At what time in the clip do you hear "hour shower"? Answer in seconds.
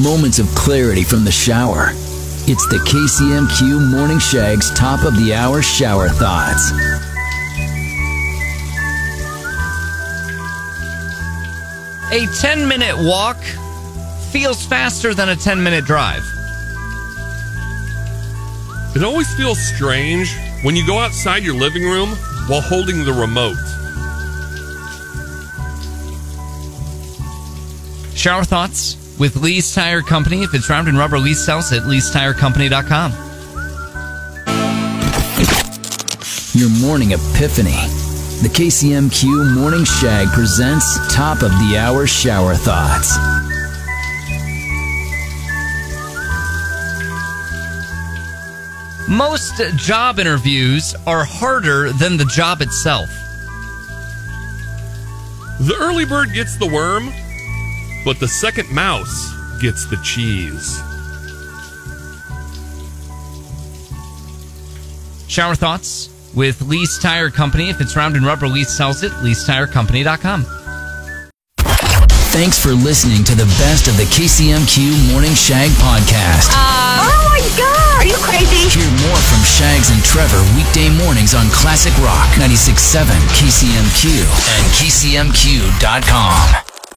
5.34-6.08, 41.78-42.56